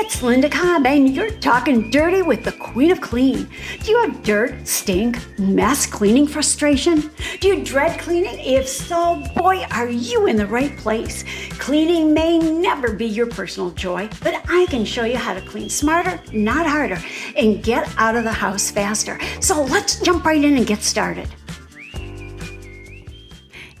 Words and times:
It's 0.00 0.22
Linda 0.22 0.48
Cobb, 0.48 0.86
and 0.86 1.12
you're 1.12 1.32
talking 1.40 1.90
dirty 1.90 2.22
with 2.22 2.44
the 2.44 2.52
Queen 2.52 2.92
of 2.92 3.00
Clean. 3.00 3.48
Do 3.82 3.90
you 3.90 3.98
have 4.02 4.22
dirt, 4.22 4.66
stink, 4.66 5.18
mess 5.40 5.86
cleaning 5.86 6.28
frustration? 6.28 7.10
Do 7.40 7.48
you 7.48 7.64
dread 7.64 7.98
cleaning? 7.98 8.38
If 8.38 8.68
so, 8.68 9.20
boy, 9.34 9.66
are 9.72 9.88
you 9.88 10.26
in 10.26 10.36
the 10.36 10.46
right 10.46 10.74
place. 10.76 11.24
Cleaning 11.58 12.14
may 12.14 12.38
never 12.38 12.92
be 12.92 13.06
your 13.06 13.26
personal 13.26 13.72
joy, 13.72 14.08
but 14.22 14.40
I 14.48 14.66
can 14.70 14.84
show 14.84 15.02
you 15.02 15.16
how 15.16 15.34
to 15.34 15.40
clean 15.40 15.68
smarter, 15.68 16.20
not 16.32 16.64
harder, 16.64 17.02
and 17.36 17.60
get 17.60 17.92
out 17.98 18.14
of 18.14 18.22
the 18.22 18.32
house 18.32 18.70
faster. 18.70 19.18
So 19.40 19.64
let's 19.64 19.98
jump 19.98 20.24
right 20.24 20.42
in 20.42 20.56
and 20.56 20.66
get 20.66 20.82
started. 20.82 21.28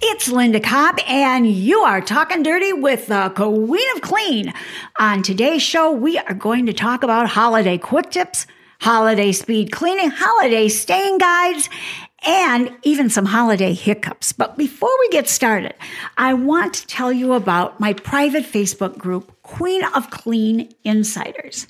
It's 0.00 0.28
Linda 0.28 0.60
Cobb, 0.60 1.00
and 1.08 1.44
you 1.44 1.80
are 1.80 2.00
talking 2.00 2.44
dirty 2.44 2.72
with 2.72 3.08
the 3.08 3.30
Queen 3.34 3.96
of 3.96 4.02
Clean. 4.02 4.54
On 5.00 5.24
today's 5.24 5.60
show, 5.60 5.90
we 5.90 6.16
are 6.16 6.34
going 6.34 6.66
to 6.66 6.72
talk 6.72 7.02
about 7.02 7.28
holiday 7.28 7.78
quick 7.78 8.10
tips, 8.10 8.46
holiday 8.80 9.32
speed 9.32 9.72
cleaning, 9.72 10.10
holiday 10.10 10.68
staying 10.68 11.18
guides, 11.18 11.68
and 12.24 12.70
even 12.84 13.10
some 13.10 13.26
holiday 13.26 13.72
hiccups. 13.74 14.32
But 14.32 14.56
before 14.56 14.96
we 15.00 15.08
get 15.08 15.28
started, 15.28 15.74
I 16.16 16.32
want 16.34 16.74
to 16.74 16.86
tell 16.86 17.12
you 17.12 17.32
about 17.32 17.80
my 17.80 17.92
private 17.92 18.44
Facebook 18.44 18.98
group, 18.98 19.42
Queen 19.42 19.82
of 19.96 20.10
Clean 20.10 20.72
Insiders. 20.84 21.66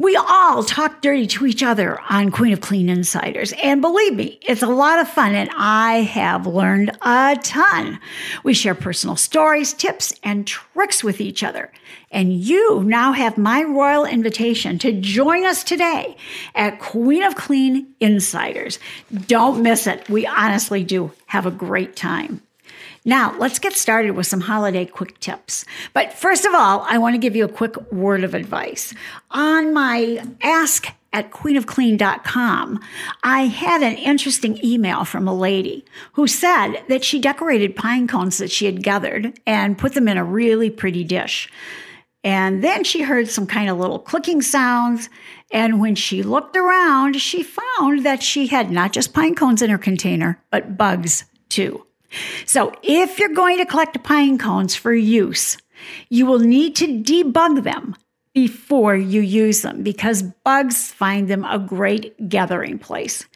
We 0.00 0.14
all 0.14 0.62
talk 0.62 1.02
dirty 1.02 1.26
to 1.26 1.44
each 1.44 1.60
other 1.60 1.98
on 2.08 2.30
Queen 2.30 2.52
of 2.52 2.60
Clean 2.60 2.88
Insiders. 2.88 3.52
And 3.60 3.80
believe 3.80 4.14
me, 4.14 4.38
it's 4.46 4.62
a 4.62 4.68
lot 4.68 5.00
of 5.00 5.08
fun, 5.08 5.34
and 5.34 5.50
I 5.56 6.02
have 6.02 6.46
learned 6.46 6.96
a 7.02 7.36
ton. 7.42 7.98
We 8.44 8.54
share 8.54 8.76
personal 8.76 9.16
stories, 9.16 9.72
tips, 9.72 10.14
and 10.22 10.46
tricks 10.46 11.02
with 11.02 11.20
each 11.20 11.42
other. 11.42 11.72
And 12.12 12.32
you 12.32 12.84
now 12.84 13.10
have 13.10 13.36
my 13.36 13.64
royal 13.64 14.04
invitation 14.04 14.78
to 14.78 14.92
join 14.92 15.44
us 15.44 15.64
today 15.64 16.16
at 16.54 16.78
Queen 16.78 17.24
of 17.24 17.34
Clean 17.34 17.92
Insiders. 17.98 18.78
Don't 19.26 19.64
miss 19.64 19.88
it. 19.88 20.08
We 20.08 20.28
honestly 20.28 20.84
do 20.84 21.10
have 21.26 21.44
a 21.44 21.50
great 21.50 21.96
time. 21.96 22.40
Now, 23.08 23.34
let's 23.38 23.58
get 23.58 23.72
started 23.72 24.10
with 24.10 24.26
some 24.26 24.42
holiday 24.42 24.84
quick 24.84 25.18
tips. 25.18 25.64
But 25.94 26.12
first 26.12 26.44
of 26.44 26.52
all, 26.54 26.84
I 26.86 26.98
want 26.98 27.14
to 27.14 27.18
give 27.18 27.34
you 27.34 27.46
a 27.46 27.48
quick 27.48 27.90
word 27.90 28.22
of 28.22 28.34
advice. 28.34 28.92
On 29.30 29.72
my 29.72 30.22
ask 30.42 30.88
at 31.14 31.30
queenofclean.com, 31.30 32.80
I 33.24 33.46
had 33.46 33.80
an 33.80 33.96
interesting 33.96 34.62
email 34.62 35.06
from 35.06 35.26
a 35.26 35.32
lady 35.32 35.86
who 36.12 36.26
said 36.26 36.82
that 36.90 37.02
she 37.02 37.18
decorated 37.18 37.74
pine 37.74 38.08
cones 38.08 38.36
that 38.36 38.50
she 38.50 38.66
had 38.66 38.82
gathered 38.82 39.40
and 39.46 39.78
put 39.78 39.94
them 39.94 40.06
in 40.06 40.18
a 40.18 40.22
really 40.22 40.68
pretty 40.68 41.02
dish. 41.02 41.50
And 42.22 42.62
then 42.62 42.84
she 42.84 43.00
heard 43.00 43.30
some 43.30 43.46
kind 43.46 43.70
of 43.70 43.78
little 43.78 44.00
clicking 44.00 44.42
sounds. 44.42 45.08
And 45.50 45.80
when 45.80 45.94
she 45.94 46.22
looked 46.22 46.58
around, 46.58 47.16
she 47.22 47.42
found 47.42 48.04
that 48.04 48.22
she 48.22 48.48
had 48.48 48.70
not 48.70 48.92
just 48.92 49.14
pine 49.14 49.34
cones 49.34 49.62
in 49.62 49.70
her 49.70 49.78
container, 49.78 50.44
but 50.50 50.76
bugs 50.76 51.24
too. 51.48 51.86
So, 52.46 52.72
if 52.82 53.18
you're 53.18 53.34
going 53.34 53.58
to 53.58 53.66
collect 53.66 54.02
pine 54.02 54.38
cones 54.38 54.74
for 54.74 54.94
use, 54.94 55.58
you 56.08 56.26
will 56.26 56.38
need 56.38 56.76
to 56.76 57.02
debug 57.02 57.62
them 57.62 57.94
before 58.34 58.94
you 58.94 59.20
use 59.20 59.62
them 59.62 59.82
because 59.82 60.22
bugs 60.22 60.92
find 60.92 61.26
them 61.28 61.44
a 61.44 61.58
great 61.58 62.28
gathering 62.28 62.78
place. 62.78 63.26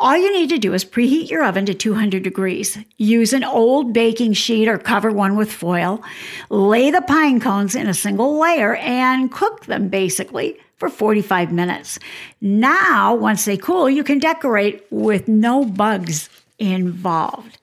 All 0.00 0.16
you 0.16 0.32
need 0.32 0.48
to 0.48 0.58
do 0.58 0.74
is 0.74 0.84
preheat 0.84 1.30
your 1.30 1.44
oven 1.44 1.64
to 1.66 1.74
200 1.74 2.24
degrees. 2.24 2.76
Use 2.96 3.32
an 3.32 3.44
old 3.44 3.92
baking 3.92 4.32
sheet 4.32 4.66
or 4.66 4.76
cover 4.76 5.12
one 5.12 5.36
with 5.36 5.52
foil. 5.52 6.02
Lay 6.50 6.90
the 6.90 7.02
pine 7.02 7.38
cones 7.38 7.76
in 7.76 7.86
a 7.86 7.94
single 7.94 8.40
layer 8.40 8.74
and 8.76 9.30
cook 9.30 9.66
them 9.66 9.88
basically 9.88 10.58
for 10.76 10.88
45 10.88 11.52
minutes. 11.52 11.98
Now, 12.40 13.14
once 13.14 13.44
they 13.44 13.56
cool, 13.56 13.88
you 13.88 14.02
can 14.02 14.18
decorate 14.18 14.84
with 14.90 15.28
no 15.28 15.64
bugs 15.64 16.28
involved. 16.58 17.58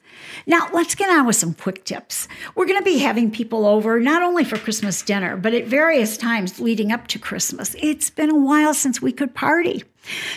Now, 0.46 0.70
let's 0.74 0.96
get 0.96 1.10
on 1.10 1.26
with 1.26 1.36
some 1.36 1.54
quick 1.54 1.86
tips. 1.86 2.28
We're 2.56 2.66
going 2.66 2.80
to 2.80 2.86
be 2.86 3.00
having 3.00 3.32
people 3.32 3.66
over 3.66 4.00
not 4.00 4.22
only 4.22 4.44
for 4.44 4.58
Christmas 4.58 5.02
dinner, 5.02 5.38
but 5.38 5.54
at 5.54 5.66
various 5.66 6.18
times 6.18 6.60
leading 6.60 6.92
up 6.92 7.08
to 7.08 7.20
Christmas. 7.20 7.76
It's 7.80 8.10
been 8.10 8.30
a 8.30 8.36
while 8.40 8.74
since 8.74 9.02
we 9.02 9.12
could 9.12 9.34
party. 9.36 9.84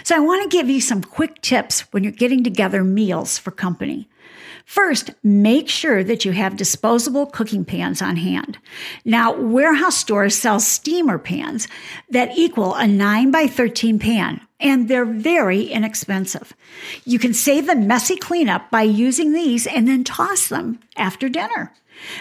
So, 0.03 0.17
I 0.17 0.21
want 0.21 0.51
to 0.51 0.57
give 0.57 0.69
you 0.69 0.81
some 0.81 1.03
quick 1.03 1.41
tips 1.43 1.81
when 1.93 2.03
you're 2.03 2.13
getting 2.13 2.43
together 2.45 2.85
meals 2.85 3.39
for 3.39 3.51
company. 3.51 4.09
First, 4.69 5.13
make 5.23 5.67
sure 5.71 6.05
that 6.05 6.27
you 6.27 6.33
have 6.33 6.59
disposable 6.59 7.25
cooking 7.25 7.65
pans 7.65 8.03
on 8.03 8.17
hand. 8.17 8.59
Now, 9.03 9.35
warehouse 9.35 9.97
stores 9.97 10.35
sell 10.35 10.61
steamer 10.61 11.19
pans 11.19 11.69
that 12.11 12.37
equal 12.37 12.75
a 12.75 12.87
9 12.87 13.31
by 13.31 13.47
13 13.47 13.99
pan, 13.99 14.43
and 14.61 14.89
they're 14.89 15.05
very 15.05 15.63
inexpensive. 15.63 16.55
You 17.05 17.19
can 17.19 17.35
save 17.35 17.67
the 17.67 17.77
messy 17.77 18.17
cleanup 18.17 18.71
by 18.71 18.83
using 18.83 19.33
these 19.33 19.67
and 19.67 19.87
then 19.87 20.05
toss 20.05 20.49
them 20.49 20.81
after 20.97 21.29
dinner. 21.29 21.73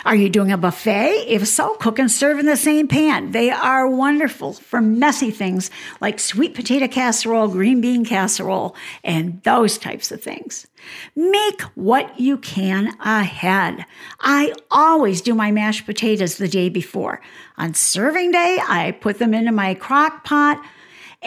Are 0.05 0.15
you 0.15 0.29
doing 0.29 0.51
a 0.51 0.57
buffet? 0.57 1.25
If 1.27 1.47
so, 1.47 1.75
cook 1.75 1.99
and 1.99 2.09
serve 2.09 2.39
in 2.39 2.45
the 2.45 2.57
same 2.57 2.87
pan. 2.87 3.31
They 3.31 3.51
are 3.51 3.87
wonderful 3.87 4.53
for 4.53 4.81
messy 4.81 5.31
things 5.31 5.69
like 6.01 6.19
sweet 6.19 6.55
potato 6.55 6.87
casserole, 6.87 7.47
green 7.47 7.81
bean 7.81 8.05
casserole, 8.05 8.75
and 9.03 9.41
those 9.43 9.77
types 9.77 10.11
of 10.11 10.21
things. 10.21 10.67
Make 11.15 11.61
what 11.75 12.19
you 12.19 12.37
can 12.37 12.97
ahead. 12.99 13.85
I 14.19 14.53
always 14.71 15.21
do 15.21 15.35
my 15.35 15.51
mashed 15.51 15.85
potatoes 15.85 16.37
the 16.37 16.47
day 16.47 16.69
before. 16.69 17.21
On 17.57 17.73
serving 17.73 18.31
day, 18.31 18.59
I 18.67 18.97
put 18.99 19.19
them 19.19 19.33
into 19.33 19.51
my 19.51 19.73
crock 19.73 20.23
pot 20.23 20.63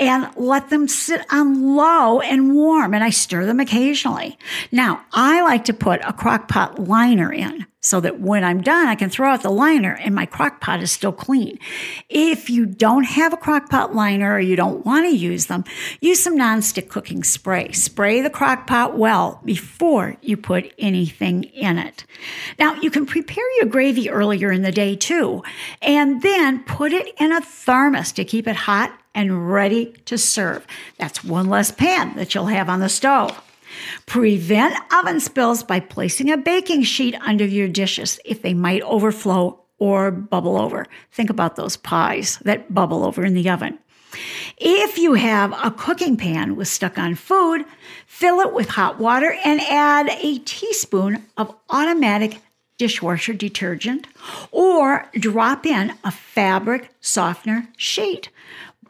and 0.01 0.31
let 0.35 0.71
them 0.71 0.89
sit 0.89 1.25
on 1.31 1.77
low 1.77 2.21
and 2.21 2.55
warm, 2.55 2.95
and 2.95 3.05
I 3.05 3.11
stir 3.11 3.45
them 3.45 3.61
occasionally. 3.61 4.39
Now, 4.73 5.05
I 5.13 5.43
like 5.43 5.67
to 5.67 5.75
put 5.75 6.01
a 6.03 6.15
crock 6.15 6.49
pot 6.49 6.79
liner 6.79 7.31
in 7.31 7.67
so 7.83 8.01
that 8.01 8.21
when 8.21 8.45
I'm 8.45 8.61
done, 8.61 8.89
I 8.89 8.95
can 8.95 9.09
throw 9.09 9.31
out 9.31 9.43
the 9.43 9.51
liner 9.51 9.93
and 9.93 10.15
my 10.15 10.27
crock 10.27 10.61
pot 10.61 10.83
is 10.83 10.91
still 10.91 11.13
clean. 11.13 11.59
If 12.09 12.51
you 12.51 12.67
don't 12.67 13.05
have 13.05 13.33
a 13.33 13.39
crock 13.39 13.71
pot 13.71 13.95
liner 13.95 14.35
or 14.35 14.41
you 14.41 14.55
don't 14.55 14.85
want 14.85 15.07
to 15.07 15.17
use 15.17 15.47
them, 15.47 15.65
use 16.01 16.23
some 16.23 16.37
nonstick 16.37 16.89
cooking 16.89 17.25
spray. 17.25 17.73
Spray 17.73 18.21
the 18.21 18.31
crock 18.31 18.67
pot 18.67 18.99
well 18.99 19.41
before 19.45 20.17
you 20.21 20.37
put 20.37 20.73
anything 20.79 21.45
in 21.45 21.79
it. 21.79 22.05
Now, 22.59 22.75
you 22.75 22.91
can 22.91 23.07
prepare 23.07 23.57
your 23.57 23.67
gravy 23.67 24.11
earlier 24.11 24.53
in 24.53 24.63
the 24.63 24.73
day 24.73 24.95
too, 24.95 25.43
and 25.81 26.21
then 26.21 26.63
put 26.65 26.93
it 26.93 27.15
in 27.19 27.33
a 27.33 27.41
thermos 27.41 28.13
to 28.13 28.25
keep 28.25 28.47
it 28.47 28.57
hot 28.57 28.93
and 29.15 29.51
ready 29.51 29.93
to 30.07 30.19
serve. 30.19 30.67
That's 30.99 31.25
one 31.25 31.49
less 31.49 31.71
pan 31.71 32.17
that 32.17 32.35
you'll 32.35 32.47
have 32.47 32.69
on 32.69 32.81
the 32.81 32.89
stove. 32.89 33.41
Prevent 34.07 34.75
oven 34.93 35.21
spills 35.21 35.63
by 35.63 35.81
placing 35.81 36.31
a 36.31 36.37
baking 36.37 36.83
sheet 36.83 37.15
under 37.21 37.45
your 37.45 37.69
dishes 37.69 38.19
if 38.25 38.43
they 38.43 38.55
might 38.55 38.83
overflow 38.83 39.61
or 39.79 40.11
bubble 40.11 40.57
over. 40.57 40.87
Think 41.13 41.31
about 41.31 41.57
those 41.57 41.77
pies 41.77 42.39
that 42.45 42.73
bubble 42.73 43.05
over 43.05 43.25
in 43.25 43.35
the 43.35 43.49
oven. 43.49 43.79
If 44.59 44.99
you 44.99 45.15
have 45.15 45.53
a 45.53 45.71
cooking 45.71 46.17
pan 46.17 46.57
with 46.57 46.69
stuck 46.69 46.99
on 46.99 47.15
food, 47.15 47.65
fill 48.07 48.41
it 48.41 48.53
with 48.53 48.69
hot 48.69 48.99
water 48.99 49.37
and 49.45 49.61
add 49.61 50.09
a 50.09 50.39
teaspoon 50.41 51.25
of 51.37 51.55
automatic 51.71 52.39
dishwasher 52.77 53.33
detergent 53.35 54.07
or 54.51 55.07
drop 55.13 55.67
in 55.67 55.93
a 56.03 56.11
fabric 56.11 56.91
softener 57.01 57.69
sheet. 57.77 58.31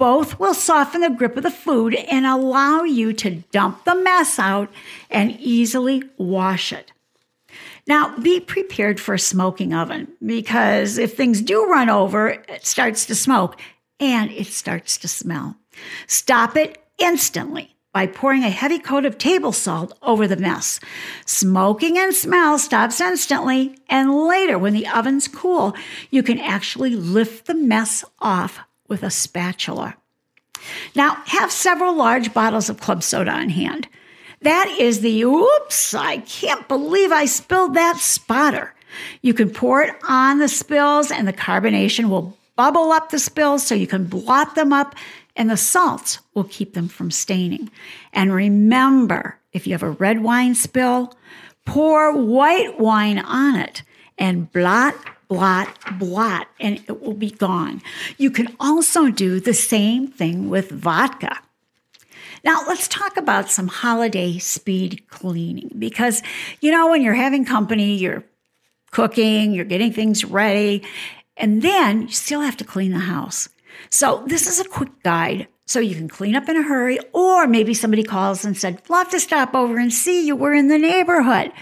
Both 0.00 0.40
will 0.40 0.54
soften 0.54 1.02
the 1.02 1.10
grip 1.10 1.36
of 1.36 1.42
the 1.42 1.50
food 1.50 1.94
and 1.94 2.24
allow 2.24 2.84
you 2.84 3.12
to 3.12 3.42
dump 3.52 3.84
the 3.84 3.94
mess 3.94 4.38
out 4.38 4.70
and 5.10 5.38
easily 5.38 6.02
wash 6.16 6.72
it. 6.72 6.90
Now, 7.86 8.16
be 8.16 8.40
prepared 8.40 8.98
for 8.98 9.12
a 9.12 9.18
smoking 9.18 9.74
oven 9.74 10.08
because 10.24 10.96
if 10.96 11.14
things 11.14 11.42
do 11.42 11.66
run 11.66 11.90
over, 11.90 12.30
it 12.30 12.64
starts 12.64 13.04
to 13.06 13.14
smoke 13.14 13.60
and 14.00 14.30
it 14.30 14.46
starts 14.46 14.96
to 14.96 15.06
smell. 15.06 15.56
Stop 16.06 16.56
it 16.56 16.82
instantly 16.96 17.76
by 17.92 18.06
pouring 18.06 18.42
a 18.42 18.48
heavy 18.48 18.78
coat 18.78 19.04
of 19.04 19.18
table 19.18 19.52
salt 19.52 19.92
over 20.00 20.26
the 20.26 20.36
mess. 20.36 20.80
Smoking 21.26 21.98
and 21.98 22.14
smell 22.14 22.58
stops 22.58 23.02
instantly, 23.02 23.76
and 23.90 24.26
later, 24.26 24.58
when 24.58 24.72
the 24.72 24.86
oven's 24.86 25.28
cool, 25.28 25.74
you 26.10 26.22
can 26.22 26.38
actually 26.38 26.96
lift 26.96 27.44
the 27.44 27.54
mess 27.54 28.02
off 28.18 28.60
with 28.90 29.02
a 29.02 29.10
spatula. 29.10 29.96
Now, 30.94 31.14
have 31.24 31.50
several 31.50 31.96
large 31.96 32.34
bottles 32.34 32.68
of 32.68 32.80
club 32.80 33.02
soda 33.02 33.30
on 33.30 33.48
hand. 33.48 33.88
That 34.42 34.68
is 34.78 35.00
the 35.00 35.22
oops, 35.22 35.94
I 35.94 36.18
can't 36.18 36.68
believe 36.68 37.12
I 37.12 37.24
spilled 37.24 37.74
that 37.74 37.96
spotter. 37.96 38.74
You 39.22 39.32
can 39.32 39.50
pour 39.50 39.82
it 39.82 39.94
on 40.06 40.38
the 40.38 40.48
spills, 40.48 41.10
and 41.10 41.26
the 41.26 41.32
carbonation 41.32 42.10
will 42.10 42.36
bubble 42.56 42.92
up 42.92 43.10
the 43.10 43.18
spills 43.18 43.66
so 43.66 43.74
you 43.74 43.86
can 43.86 44.04
blot 44.04 44.54
them 44.54 44.72
up, 44.72 44.94
and 45.36 45.48
the 45.48 45.56
salts 45.56 46.18
will 46.34 46.44
keep 46.44 46.74
them 46.74 46.88
from 46.88 47.10
staining. 47.10 47.70
And 48.12 48.34
remember, 48.34 49.38
if 49.52 49.66
you 49.66 49.72
have 49.72 49.82
a 49.82 49.90
red 49.90 50.22
wine 50.22 50.54
spill, 50.54 51.14
pour 51.64 52.12
white 52.12 52.78
wine 52.78 53.18
on 53.18 53.56
it 53.56 53.82
and 54.18 54.50
blot 54.52 54.94
blot, 55.30 55.68
blot, 55.98 56.48
and 56.58 56.82
it 56.88 57.00
will 57.00 57.14
be 57.14 57.30
gone. 57.30 57.80
You 58.18 58.32
can 58.32 58.54
also 58.58 59.10
do 59.10 59.38
the 59.38 59.54
same 59.54 60.08
thing 60.08 60.50
with 60.50 60.70
vodka. 60.70 61.38
Now, 62.44 62.64
let's 62.66 62.88
talk 62.88 63.16
about 63.16 63.48
some 63.48 63.68
holiday 63.68 64.38
speed 64.38 65.04
cleaning 65.08 65.70
because, 65.78 66.22
you 66.60 66.72
know, 66.72 66.88
when 66.88 67.00
you're 67.00 67.14
having 67.14 67.44
company, 67.44 67.94
you're 67.94 68.24
cooking, 68.90 69.52
you're 69.52 69.64
getting 69.64 69.92
things 69.92 70.24
ready, 70.24 70.82
and 71.36 71.62
then 71.62 72.02
you 72.02 72.12
still 72.12 72.40
have 72.40 72.56
to 72.56 72.64
clean 72.64 72.90
the 72.90 72.98
house. 72.98 73.48
So, 73.88 74.24
this 74.26 74.48
is 74.48 74.58
a 74.58 74.68
quick 74.68 75.02
guide 75.04 75.46
so 75.64 75.78
you 75.78 75.94
can 75.94 76.08
clean 76.08 76.34
up 76.34 76.48
in 76.48 76.56
a 76.56 76.62
hurry, 76.62 76.98
or 77.12 77.46
maybe 77.46 77.72
somebody 77.72 78.02
calls 78.02 78.44
and 78.44 78.56
said, 78.56 78.82
Love 78.88 79.10
to 79.10 79.20
stop 79.20 79.54
over 79.54 79.78
and 79.78 79.92
see 79.92 80.26
you. 80.26 80.34
We're 80.34 80.54
in 80.54 80.66
the 80.66 80.78
neighborhood. 80.78 81.52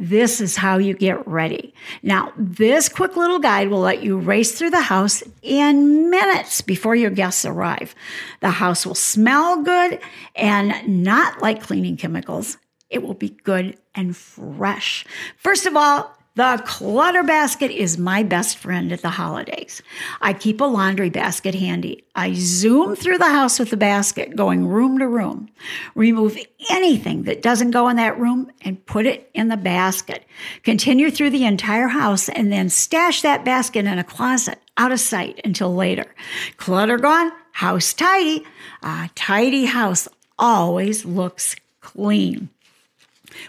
This 0.00 0.40
is 0.40 0.54
how 0.54 0.78
you 0.78 0.94
get 0.94 1.26
ready. 1.26 1.74
Now, 2.04 2.32
this 2.36 2.88
quick 2.88 3.16
little 3.16 3.40
guide 3.40 3.68
will 3.68 3.80
let 3.80 4.00
you 4.00 4.16
race 4.16 4.56
through 4.56 4.70
the 4.70 4.80
house 4.80 5.24
in 5.42 6.08
minutes 6.08 6.60
before 6.60 6.94
your 6.94 7.10
guests 7.10 7.44
arrive. 7.44 7.96
The 8.40 8.50
house 8.50 8.86
will 8.86 8.94
smell 8.94 9.62
good 9.62 9.98
and 10.36 11.02
not 11.02 11.42
like 11.42 11.60
cleaning 11.62 11.96
chemicals. 11.96 12.58
It 12.90 13.02
will 13.02 13.14
be 13.14 13.30
good 13.42 13.76
and 13.92 14.16
fresh. 14.16 15.04
First 15.36 15.66
of 15.66 15.76
all, 15.76 16.16
the 16.34 16.62
clutter 16.64 17.24
basket 17.24 17.72
is 17.72 17.98
my 17.98 18.22
best 18.22 18.58
friend 18.58 18.92
at 18.92 19.02
the 19.02 19.10
holidays. 19.10 19.82
I 20.20 20.32
keep 20.32 20.60
a 20.60 20.64
laundry 20.64 21.10
basket 21.10 21.54
handy. 21.54 22.04
I 22.14 22.34
zoom 22.34 22.94
through 22.94 23.18
the 23.18 23.30
house 23.30 23.58
with 23.58 23.70
the 23.70 23.76
basket, 23.76 24.36
going 24.36 24.66
room 24.66 24.98
to 25.00 25.08
room. 25.08 25.48
Remove 25.96 26.38
anything 26.70 27.24
that 27.24 27.42
doesn't 27.42 27.72
go 27.72 27.88
in 27.88 27.96
that 27.96 28.20
room 28.20 28.52
and 28.60 28.84
put 28.86 29.04
it 29.04 29.28
in 29.34 29.48
the 29.48 29.56
basket. 29.56 30.24
Continue 30.62 31.10
through 31.10 31.30
the 31.30 31.44
entire 31.44 31.88
house 31.88 32.28
and 32.28 32.52
then 32.52 32.68
stash 32.68 33.22
that 33.22 33.44
basket 33.44 33.86
in 33.86 33.98
a 33.98 34.04
closet 34.04 34.60
out 34.76 34.92
of 34.92 35.00
sight 35.00 35.40
until 35.44 35.74
later. 35.74 36.14
Clutter 36.56 36.98
gone, 36.98 37.32
house 37.50 37.92
tidy. 37.92 38.44
A 38.82 39.10
tidy 39.16 39.64
house 39.64 40.06
always 40.38 41.04
looks 41.04 41.56
clean. 41.80 42.48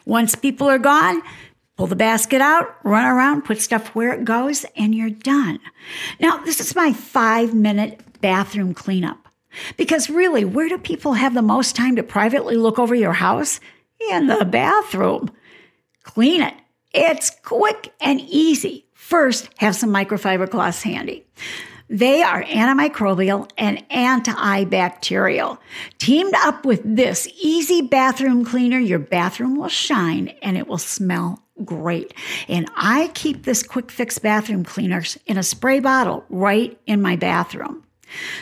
Once 0.05 0.35
people 0.35 0.67
are 0.67 0.79
gone, 0.79 1.21
Pull 1.79 1.87
the 1.87 1.95
basket 1.95 2.41
out, 2.41 2.75
run 2.83 3.05
around, 3.05 3.45
put 3.45 3.61
stuff 3.61 3.95
where 3.95 4.11
it 4.11 4.25
goes, 4.25 4.65
and 4.75 4.93
you're 4.93 5.09
done. 5.09 5.61
Now, 6.19 6.35
this 6.39 6.59
is 6.59 6.75
my 6.75 6.91
five 6.91 7.53
minute 7.53 8.01
bathroom 8.19 8.73
cleanup. 8.73 9.29
Because 9.77 10.09
really, 10.09 10.43
where 10.43 10.67
do 10.67 10.77
people 10.77 11.13
have 11.13 11.33
the 11.33 11.41
most 11.41 11.77
time 11.77 11.95
to 11.95 12.03
privately 12.03 12.57
look 12.57 12.79
over 12.79 12.93
your 12.93 13.13
house? 13.13 13.61
In 14.11 14.27
the 14.27 14.43
bathroom. 14.43 15.31
Clean 16.03 16.41
it. 16.41 16.53
It's 16.93 17.31
quick 17.45 17.93
and 18.01 18.19
easy. 18.19 18.85
First, 18.93 19.49
have 19.59 19.73
some 19.73 19.89
microfiber 19.89 20.51
cloths 20.51 20.83
handy. 20.83 21.25
They 21.89 22.21
are 22.21 22.43
antimicrobial 22.43 23.49
and 23.57 23.87
antibacterial. 23.89 25.57
Teamed 25.97 26.35
up 26.35 26.63
with 26.63 26.81
this 26.83 27.27
easy 27.41 27.81
bathroom 27.81 28.45
cleaner, 28.45 28.77
your 28.77 28.99
bathroom 28.99 29.55
will 29.55 29.69
shine 29.69 30.27
and 30.43 30.55
it 30.55 30.67
will 30.67 30.77
smell 30.77 31.43
great. 31.65 32.13
And 32.47 32.69
I 32.75 33.09
keep 33.13 33.43
this 33.43 33.63
quick 33.63 33.91
fix 33.91 34.19
bathroom 34.19 34.63
cleaners 34.63 35.17
in 35.25 35.37
a 35.37 35.43
spray 35.43 35.79
bottle 35.79 36.25
right 36.29 36.79
in 36.85 37.01
my 37.01 37.15
bathroom. 37.15 37.83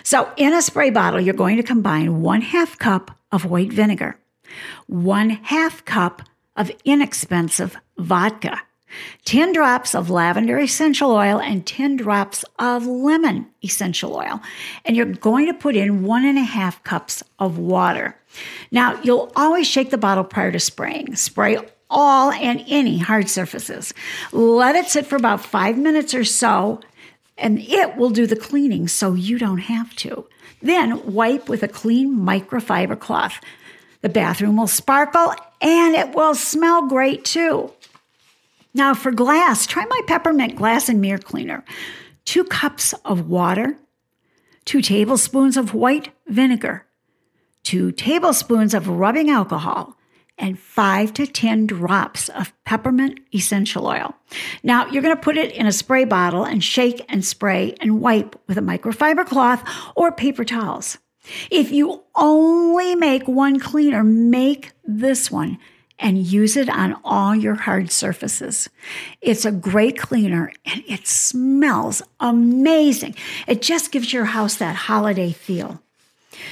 So, 0.03 0.31
in 0.37 0.53
a 0.53 0.61
spray 0.61 0.91
bottle, 0.91 1.19
you're 1.19 1.33
going 1.33 1.57
to 1.57 1.63
combine 1.63 2.21
one 2.21 2.41
half 2.41 2.77
cup 2.77 3.11
of 3.31 3.45
white 3.45 3.71
vinegar, 3.71 4.17
one 4.87 5.29
half 5.29 5.83
cup 5.83 6.21
of 6.55 6.71
inexpensive 6.85 7.75
vodka, 7.97 8.61
10 9.25 9.53
drops 9.53 9.93
of 9.93 10.09
lavender 10.09 10.57
essential 10.57 11.11
oil, 11.11 11.39
and 11.39 11.65
10 11.65 11.97
drops 11.97 12.45
of 12.57 12.85
lemon 12.85 13.47
essential 13.63 14.15
oil. 14.15 14.41
And 14.85 14.95
you're 14.95 15.05
going 15.05 15.47
to 15.47 15.53
put 15.53 15.75
in 15.75 16.03
one 16.03 16.25
and 16.25 16.37
a 16.37 16.43
half 16.43 16.83
cups 16.83 17.23
of 17.39 17.57
water. 17.57 18.17
Now, 18.71 18.99
you'll 19.01 19.31
always 19.35 19.67
shake 19.67 19.89
the 19.89 19.97
bottle 19.97 20.23
prior 20.23 20.51
to 20.51 20.59
spraying. 20.59 21.15
Spray 21.15 21.57
all 21.89 22.31
and 22.31 22.63
any 22.67 22.97
hard 22.97 23.29
surfaces. 23.29 23.93
Let 24.31 24.75
it 24.75 24.87
sit 24.87 25.05
for 25.05 25.15
about 25.15 25.43
five 25.43 25.77
minutes 25.77 26.13
or 26.13 26.23
so, 26.23 26.81
and 27.37 27.59
it 27.59 27.95
will 27.95 28.09
do 28.09 28.25
the 28.25 28.35
cleaning 28.35 28.87
so 28.87 29.13
you 29.13 29.37
don't 29.37 29.59
have 29.59 29.95
to. 29.97 30.25
Then 30.61 31.13
wipe 31.13 31.49
with 31.49 31.63
a 31.63 31.67
clean 31.67 32.17
microfiber 32.17 32.99
cloth. 32.99 33.39
The 34.01 34.09
bathroom 34.09 34.57
will 34.57 34.67
sparkle 34.67 35.33
and 35.61 35.95
it 35.95 36.15
will 36.15 36.35
smell 36.35 36.87
great 36.87 37.25
too. 37.25 37.71
Now, 38.77 38.93
for 38.93 39.11
glass, 39.11 39.65
try 39.65 39.85
my 39.85 40.01
peppermint 40.05 40.55
glass 40.55 40.87
and 40.87 41.01
mirror 41.01 41.17
cleaner. 41.17 41.65
Two 42.25 42.43
cups 42.43 42.93
of 43.03 43.27
water, 43.27 43.75
two 44.65 44.83
tablespoons 44.83 45.57
of 45.57 45.73
white 45.73 46.09
vinegar, 46.27 46.85
two 47.63 47.91
tablespoons 47.91 48.75
of 48.75 48.87
rubbing 48.87 49.31
alcohol, 49.31 49.97
and 50.37 50.59
five 50.59 51.11
to 51.15 51.25
10 51.25 51.65
drops 51.65 52.29
of 52.29 52.53
peppermint 52.65 53.19
essential 53.33 53.87
oil. 53.87 54.15
Now, 54.61 54.85
you're 54.85 55.01
going 55.01 55.15
to 55.15 55.21
put 55.23 55.37
it 55.37 55.51
in 55.53 55.65
a 55.65 55.71
spray 55.71 56.05
bottle 56.05 56.43
and 56.43 56.63
shake 56.63 57.03
and 57.09 57.25
spray 57.25 57.75
and 57.81 57.99
wipe 57.99 58.39
with 58.47 58.59
a 58.59 58.61
microfiber 58.61 59.25
cloth 59.25 59.67
or 59.95 60.11
paper 60.11 60.45
towels. 60.45 60.99
If 61.49 61.71
you 61.71 62.03
only 62.13 62.93
make 62.93 63.27
one 63.27 63.59
cleaner, 63.59 64.03
make 64.03 64.73
this 64.83 65.31
one 65.31 65.57
and 65.99 66.25
use 66.25 66.55
it 66.55 66.69
on 66.69 66.95
all 67.03 67.35
your 67.35 67.55
hard 67.55 67.91
surfaces. 67.91 68.69
It's 69.21 69.45
a 69.45 69.51
great 69.51 69.97
cleaner 69.97 70.51
and 70.65 70.83
it 70.87 71.07
smells 71.07 72.01
amazing. 72.19 73.15
It 73.47 73.61
just 73.61 73.91
gives 73.91 74.13
your 74.13 74.25
house 74.25 74.55
that 74.55 74.75
holiday 74.75 75.31
feel. 75.31 75.81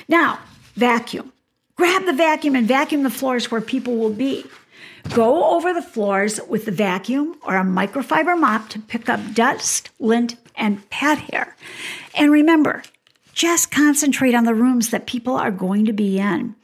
Now, 0.07 0.39
vacuum. 0.75 1.31
Grab 1.75 2.06
the 2.06 2.13
vacuum 2.13 2.56
and 2.56 2.68
vacuum 2.68 3.03
the 3.03 3.09
floors 3.09 3.51
where 3.51 3.62
people 3.62 3.97
will 3.97 4.13
be. 4.13 4.45
Go 5.13 5.56
over 5.56 5.74
the 5.74 5.81
floors 5.81 6.39
with 6.48 6.65
the 6.65 6.71
vacuum 6.71 7.36
or 7.44 7.57
a 7.57 7.63
microfiber 7.63 8.39
mop 8.39 8.69
to 8.69 8.80
pick 8.80 9.09
up 9.09 9.19
dust, 9.33 9.89
lint, 10.00 10.36
and 10.56 10.89
pet 10.89 11.19
hair. 11.19 11.56
And 12.15 12.31
remember, 12.31 12.81
just 13.33 13.69
concentrate 13.69 14.33
on 14.33 14.45
the 14.45 14.56
rooms 14.56 14.89
that 14.89 15.06
people 15.06 15.36
are 15.36 15.51
going 15.51 15.86
to 15.86 15.94
be 15.94 16.18
in. 16.18 16.56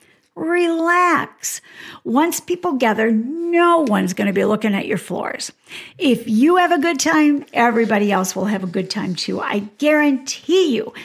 Relax. 0.41 1.61
Once 2.03 2.39
people 2.39 2.73
gather, 2.73 3.11
no 3.11 3.85
one's 3.87 4.15
going 4.15 4.25
to 4.25 4.33
be 4.33 4.43
looking 4.43 4.73
at 4.73 4.87
your 4.87 4.97
floors. 4.97 5.51
If 5.99 6.27
you 6.27 6.55
have 6.55 6.71
a 6.71 6.79
good 6.79 6.99
time, 6.99 7.45
everybody 7.53 8.11
else 8.11 8.35
will 8.35 8.45
have 8.45 8.63
a 8.63 8.67
good 8.67 8.89
time 8.89 9.13
too. 9.13 9.39
I 9.39 9.59
guarantee 9.77 10.75
you. 10.75 10.95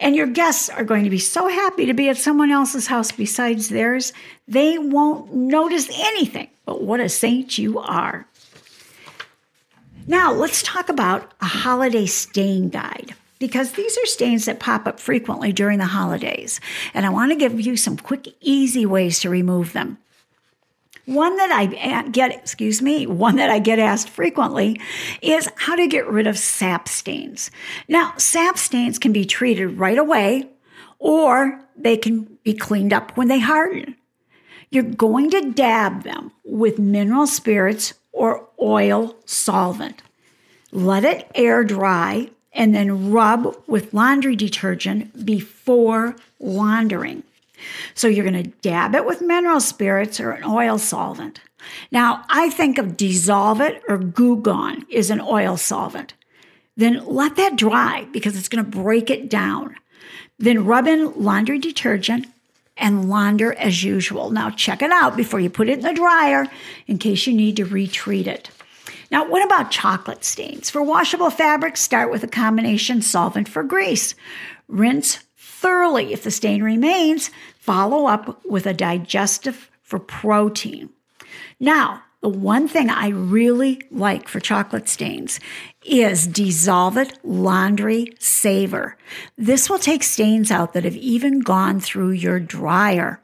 And 0.00 0.16
your 0.16 0.26
guests 0.26 0.70
are 0.70 0.82
going 0.82 1.04
to 1.04 1.10
be 1.10 1.18
so 1.18 1.46
happy 1.46 1.84
to 1.84 1.92
be 1.92 2.08
at 2.08 2.16
someone 2.16 2.50
else's 2.50 2.86
house 2.86 3.12
besides 3.12 3.68
theirs, 3.68 4.14
they 4.48 4.78
won't 4.78 5.30
notice 5.34 5.90
anything. 5.92 6.48
But 6.64 6.82
what 6.82 7.00
a 7.00 7.10
saint 7.10 7.58
you 7.58 7.78
are. 7.78 8.26
Now, 10.06 10.32
let's 10.32 10.62
talk 10.62 10.88
about 10.88 11.34
a 11.42 11.46
holiday 11.46 12.06
staying 12.06 12.70
guide 12.70 13.14
because 13.38 13.72
these 13.72 13.96
are 13.98 14.06
stains 14.06 14.46
that 14.46 14.60
pop 14.60 14.86
up 14.86 15.00
frequently 15.00 15.52
during 15.52 15.78
the 15.78 15.86
holidays. 15.86 16.60
And 16.94 17.04
I 17.04 17.10
want 17.10 17.32
to 17.32 17.36
give 17.36 17.60
you 17.60 17.76
some 17.76 17.96
quick, 17.96 18.28
easy 18.40 18.86
ways 18.86 19.20
to 19.20 19.30
remove 19.30 19.72
them. 19.72 19.98
One 21.04 21.36
that 21.36 21.52
I 21.52 21.66
eh, 21.76 22.02
get, 22.10 22.32
excuse 22.32 22.82
me, 22.82 23.06
one 23.06 23.36
that 23.36 23.48
I 23.48 23.60
get 23.60 23.78
asked 23.78 24.08
frequently 24.08 24.80
is 25.22 25.48
how 25.56 25.76
to 25.76 25.86
get 25.86 26.08
rid 26.08 26.26
of 26.26 26.36
sap 26.36 26.88
stains. 26.88 27.50
Now, 27.88 28.14
sap 28.16 28.58
stains 28.58 28.98
can 28.98 29.12
be 29.12 29.24
treated 29.24 29.78
right 29.78 29.98
away 29.98 30.48
or 30.98 31.60
they 31.76 31.96
can 31.96 32.38
be 32.42 32.54
cleaned 32.54 32.92
up 32.92 33.16
when 33.16 33.28
they 33.28 33.38
harden. 33.38 33.96
You're 34.70 34.82
going 34.82 35.30
to 35.30 35.52
dab 35.52 36.02
them 36.02 36.32
with 36.44 36.80
mineral 36.80 37.28
spirits 37.28 37.94
or 38.10 38.48
oil 38.60 39.14
solvent. 39.24 40.02
Let 40.72 41.04
it 41.04 41.30
air 41.34 41.62
dry 41.62 42.30
and 42.56 42.74
then 42.74 43.12
rub 43.12 43.54
with 43.68 43.94
laundry 43.94 44.34
detergent 44.34 45.24
before 45.24 46.16
laundering. 46.40 47.22
So 47.94 48.08
you're 48.08 48.28
going 48.28 48.42
to 48.42 48.50
dab 48.62 48.94
it 48.94 49.06
with 49.06 49.20
mineral 49.20 49.60
spirits 49.60 50.18
or 50.18 50.32
an 50.32 50.44
oil 50.44 50.78
solvent. 50.78 51.40
Now, 51.92 52.24
I 52.28 52.50
think 52.50 52.78
of 52.78 52.96
dissolve 52.96 53.60
it 53.60 53.82
or 53.88 53.98
Goo 53.98 54.36
Gone 54.36 54.86
is 54.88 55.10
an 55.10 55.20
oil 55.20 55.56
solvent. 55.56 56.14
Then 56.76 57.04
let 57.06 57.36
that 57.36 57.56
dry 57.56 58.06
because 58.12 58.36
it's 58.36 58.48
going 58.48 58.64
to 58.64 58.70
break 58.70 59.10
it 59.10 59.30
down. 59.30 59.76
Then 60.38 60.64
rub 60.64 60.86
in 60.86 61.12
laundry 61.22 61.58
detergent 61.58 62.26
and 62.76 63.08
launder 63.08 63.54
as 63.54 63.82
usual. 63.82 64.30
Now, 64.30 64.50
check 64.50 64.82
it 64.82 64.90
out 64.90 65.16
before 65.16 65.40
you 65.40 65.48
put 65.48 65.68
it 65.68 65.78
in 65.78 65.84
the 65.84 65.94
dryer 65.94 66.46
in 66.86 66.98
case 66.98 67.26
you 67.26 67.32
need 67.34 67.56
to 67.56 67.64
retreat 67.64 68.26
it. 68.26 68.50
Now, 69.10 69.28
what 69.28 69.44
about 69.44 69.70
chocolate 69.70 70.24
stains? 70.24 70.70
For 70.70 70.82
washable 70.82 71.30
fabrics, 71.30 71.80
start 71.80 72.10
with 72.10 72.24
a 72.24 72.28
combination 72.28 73.02
solvent 73.02 73.48
for 73.48 73.62
grease. 73.62 74.14
Rinse 74.68 75.20
thoroughly. 75.36 76.12
If 76.12 76.22
the 76.22 76.30
stain 76.30 76.62
remains, 76.62 77.30
follow 77.58 78.06
up 78.06 78.44
with 78.44 78.66
a 78.66 78.74
digestive 78.74 79.70
for 79.82 79.98
protein. 79.98 80.90
Now, 81.60 82.02
the 82.22 82.28
one 82.30 82.66
thing 82.66 82.90
I 82.90 83.08
really 83.08 83.80
like 83.90 84.26
for 84.26 84.40
chocolate 84.40 84.88
stains 84.88 85.38
is 85.84 86.26
Dissolve 86.26 86.96
It 86.96 87.18
Laundry 87.22 88.14
Saver. 88.18 88.96
This 89.38 89.70
will 89.70 89.78
take 89.78 90.02
stains 90.02 90.50
out 90.50 90.72
that 90.72 90.84
have 90.84 90.96
even 90.96 91.40
gone 91.40 91.78
through 91.78 92.10
your 92.10 92.40
dryer. 92.40 93.20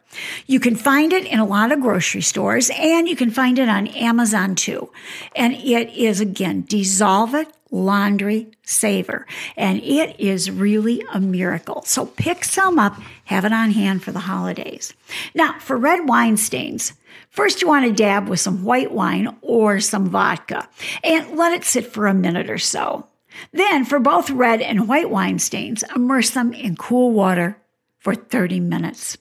You 0.46 0.60
can 0.60 0.76
find 0.76 1.12
it 1.12 1.26
in 1.26 1.38
a 1.38 1.44
lot 1.44 1.72
of 1.72 1.80
grocery 1.80 2.22
stores 2.22 2.70
and 2.76 3.08
you 3.08 3.16
can 3.16 3.30
find 3.30 3.58
it 3.58 3.68
on 3.68 3.86
Amazon 3.88 4.54
too. 4.54 4.90
And 5.34 5.54
it 5.54 5.90
is 5.90 6.20
again, 6.20 6.64
Dissolve 6.68 7.34
It 7.34 7.48
Laundry 7.70 8.50
Saver. 8.64 9.26
And 9.56 9.82
it 9.82 10.20
is 10.20 10.50
really 10.50 11.02
a 11.12 11.20
miracle. 11.20 11.82
So 11.86 12.06
pick 12.06 12.44
some 12.44 12.78
up, 12.78 13.00
have 13.24 13.44
it 13.44 13.52
on 13.52 13.70
hand 13.70 14.02
for 14.02 14.12
the 14.12 14.20
holidays. 14.20 14.92
Now, 15.34 15.58
for 15.58 15.76
red 15.76 16.08
wine 16.08 16.36
stains, 16.36 16.92
First, 17.30 17.62
you 17.62 17.68
want 17.68 17.86
to 17.86 17.92
dab 17.92 18.28
with 18.28 18.40
some 18.40 18.62
white 18.62 18.92
wine 18.92 19.36
or 19.40 19.80
some 19.80 20.10
vodka 20.10 20.68
and 21.02 21.36
let 21.36 21.52
it 21.52 21.64
sit 21.64 21.86
for 21.86 22.06
a 22.06 22.12
minute 22.12 22.50
or 22.50 22.58
so. 22.58 23.06
Then, 23.52 23.86
for 23.86 23.98
both 23.98 24.28
red 24.28 24.60
and 24.60 24.86
white 24.86 25.08
wine 25.08 25.38
stains, 25.38 25.82
immerse 25.96 26.28
them 26.30 26.52
in 26.52 26.76
cool 26.76 27.12
water 27.12 27.56
for 27.98 28.14
30 28.14 28.60
minutes. 28.60 29.16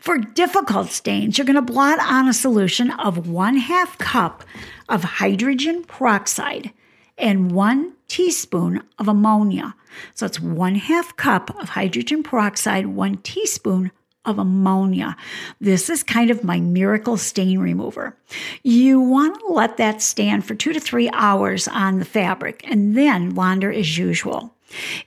For 0.00 0.18
difficult 0.18 0.90
stains, 0.90 1.38
you're 1.38 1.46
going 1.46 1.54
to 1.56 1.62
blot 1.62 1.98
on 2.00 2.28
a 2.28 2.32
solution 2.32 2.90
of 2.90 3.28
one 3.28 3.56
half 3.56 3.98
cup 3.98 4.44
of 4.88 5.04
hydrogen 5.04 5.84
peroxide 5.84 6.72
and 7.18 7.52
one 7.52 7.94
teaspoon 8.08 8.82
of 8.98 9.08
ammonia. 9.08 9.74
So 10.14 10.26
it's 10.26 10.40
one 10.40 10.74
half 10.76 11.16
cup 11.16 11.56
of 11.60 11.70
hydrogen 11.70 12.22
peroxide, 12.22 12.86
one 12.86 13.18
teaspoon 13.18 13.92
of 14.24 14.38
ammonia. 14.38 15.16
This 15.60 15.88
is 15.88 16.02
kind 16.02 16.30
of 16.30 16.44
my 16.44 16.60
miracle 16.60 17.16
stain 17.16 17.58
remover. 17.58 18.16
You 18.62 19.00
want 19.00 19.38
to 19.40 19.46
let 19.46 19.78
that 19.78 20.02
stand 20.02 20.44
for 20.44 20.54
two 20.54 20.72
to 20.72 20.80
three 20.80 21.08
hours 21.12 21.66
on 21.68 21.98
the 21.98 22.04
fabric 22.04 22.62
and 22.68 22.96
then 22.96 23.34
launder 23.34 23.72
as 23.72 23.96
usual. 23.96 24.54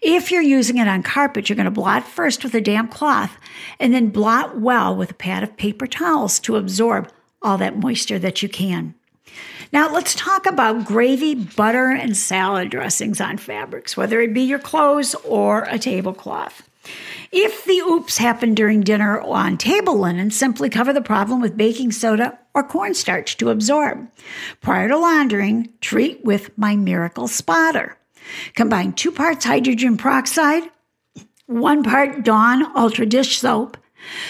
If 0.01 0.31
you're 0.31 0.41
using 0.41 0.77
it 0.77 0.87
on 0.87 1.03
carpet, 1.03 1.49
you're 1.49 1.55
going 1.55 1.65
to 1.65 1.71
blot 1.71 2.07
first 2.07 2.43
with 2.43 2.53
a 2.53 2.61
damp 2.61 2.91
cloth 2.91 3.37
and 3.79 3.93
then 3.93 4.09
blot 4.09 4.59
well 4.59 4.95
with 4.95 5.11
a 5.11 5.15
pad 5.15 5.43
of 5.43 5.57
paper 5.57 5.87
towels 5.87 6.39
to 6.41 6.57
absorb 6.57 7.11
all 7.41 7.57
that 7.57 7.77
moisture 7.77 8.19
that 8.19 8.41
you 8.41 8.49
can. 8.49 8.95
Now, 9.71 9.91
let's 9.91 10.13
talk 10.13 10.45
about 10.45 10.85
gravy, 10.85 11.33
butter, 11.33 11.89
and 11.89 12.15
salad 12.15 12.69
dressings 12.69 13.19
on 13.19 13.37
fabrics, 13.37 13.97
whether 13.97 14.21
it 14.21 14.33
be 14.33 14.41
your 14.41 14.59
clothes 14.59 15.15
or 15.25 15.63
a 15.63 15.79
tablecloth. 15.79 16.69
If 17.31 17.65
the 17.65 17.79
oops 17.79 18.19
happen 18.19 18.53
during 18.53 18.81
dinner 18.81 19.19
on 19.19 19.57
table 19.57 19.97
linen, 19.97 20.29
simply 20.29 20.69
cover 20.69 20.93
the 20.93 21.01
problem 21.01 21.41
with 21.41 21.57
baking 21.57 21.91
soda 21.91 22.37
or 22.53 22.63
cornstarch 22.63 23.37
to 23.37 23.49
absorb. 23.49 24.07
Prior 24.61 24.89
to 24.89 24.97
laundering, 24.97 25.69
treat 25.81 26.23
with 26.23 26.55
my 26.55 26.75
miracle 26.75 27.27
spotter. 27.27 27.97
Combine 28.55 28.93
two 28.93 29.11
parts 29.11 29.45
hydrogen 29.45 29.97
peroxide, 29.97 30.63
one 31.45 31.83
part 31.83 32.23
Dawn 32.23 32.75
Ultra 32.75 33.05
Dish 33.05 33.39
Soap. 33.39 33.77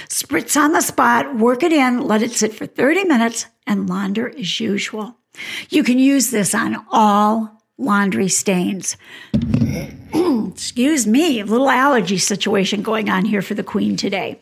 Spritz 0.08 0.56
on 0.56 0.74
the 0.74 0.82
spot, 0.82 1.36
work 1.36 1.64
it 1.64 1.74
in, 1.74 2.02
let 2.02 2.22
it 2.22 2.32
sit 2.32 2.54
for 2.54 2.66
30 2.66 3.06
minutes, 3.06 3.48
and 3.66 3.90
launder 3.90 4.30
as 4.38 4.60
usual. 4.60 5.18
You 5.70 5.84
can 5.84 5.98
use 5.98 6.30
this 6.30 6.54
on 6.54 6.86
all 6.92 7.64
laundry 7.78 8.28
stains. 8.28 8.98
Excuse 10.14 11.08
me, 11.08 11.40
a 11.40 11.46
little 11.46 11.70
allergy 11.70 12.18
situation 12.18 12.84
going 12.84 13.10
on 13.10 13.26
here 13.26 13.42
for 13.42 13.56
the 13.56 13.64
queen 13.64 13.98
today. 13.98 14.40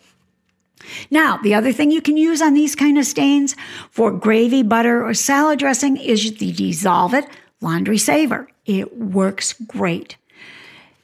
Now, 1.10 1.38
the 1.38 1.54
other 1.54 1.72
thing 1.72 1.92
you 1.92 2.02
can 2.02 2.18
use 2.18 2.42
on 2.42 2.54
these 2.54 2.76
kind 2.76 2.98
of 2.98 3.06
stains 3.06 3.56
for 3.92 4.12
gravy, 4.12 4.64
butter, 4.64 5.06
or 5.06 5.14
salad 5.14 5.60
dressing 5.60 5.96
is 5.96 6.36
the 6.38 6.52
Dissolve 6.52 7.14
It 7.14 7.28
Laundry 7.62 7.98
Saver. 7.98 8.48
It 8.66 8.98
works 8.98 9.54
great. 9.54 10.18